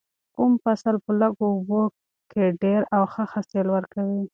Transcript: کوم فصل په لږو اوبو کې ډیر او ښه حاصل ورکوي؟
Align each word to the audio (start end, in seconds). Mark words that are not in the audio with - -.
کوم 0.35 0.51
فصل 0.63 0.95
په 1.05 1.11
لږو 1.21 1.45
اوبو 1.53 1.81
کې 2.31 2.43
ډیر 2.61 2.81
او 2.95 3.03
ښه 3.13 3.23
حاصل 3.33 3.67
ورکوي؟ 3.71 4.21